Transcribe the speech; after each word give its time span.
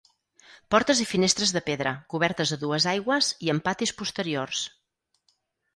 Portes 0.75 1.01
i 1.03 1.05
finestres 1.09 1.53
de 1.57 1.63
pedra, 1.67 1.91
cobertes 2.15 2.55
a 2.57 2.59
dues 2.65 2.89
aigües 2.95 3.31
i 3.49 3.53
amb 3.55 3.69
patis 3.69 3.95
posteriors. 4.03 4.69